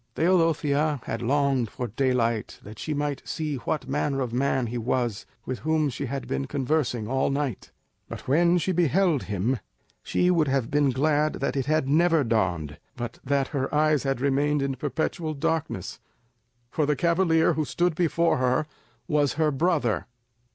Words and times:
Teodosia 0.15 0.99
had 1.03 1.21
longed 1.21 1.69
for 1.69 1.85
daylight 1.87 2.59
that 2.63 2.79
she 2.79 2.91
might 2.91 3.21
see 3.23 3.57
what 3.57 3.87
manner 3.87 4.19
of 4.21 4.33
man 4.33 4.65
he 4.65 4.77
was 4.79 5.27
with 5.45 5.59
whom 5.59 5.91
she 5.91 6.07
had 6.07 6.27
been 6.27 6.47
conversing 6.47 7.07
all 7.07 7.29
night; 7.29 7.69
but 8.09 8.27
when 8.27 8.57
she 8.57 8.71
beheld 8.71 9.25
him, 9.25 9.59
she 10.01 10.31
would 10.31 10.47
have 10.47 10.71
been 10.71 10.89
glad 10.89 11.33
that 11.33 11.55
it 11.55 11.67
had 11.67 11.87
never 11.87 12.23
dawned, 12.23 12.79
but 12.95 13.19
that 13.23 13.49
her 13.49 13.71
eyes 13.75 14.01
had 14.01 14.19
remained 14.21 14.63
in 14.63 14.73
perpetual 14.73 15.35
darkness, 15.35 15.99
for 16.71 16.87
the 16.87 16.95
cavalier 16.95 17.53
who 17.53 17.63
stood 17.63 17.93
before 17.93 18.37
her 18.37 18.65
was 19.07 19.33
her 19.33 19.51
brother! 19.51 20.07